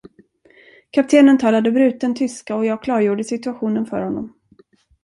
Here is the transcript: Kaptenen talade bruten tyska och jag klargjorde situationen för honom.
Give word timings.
Kaptenen 0.91 1.37
talade 1.37 1.71
bruten 1.71 2.15
tyska 2.15 2.55
och 2.55 2.65
jag 2.65 2.83
klargjorde 2.83 3.23
situationen 3.23 3.85
för 3.85 4.01
honom. 4.01 4.33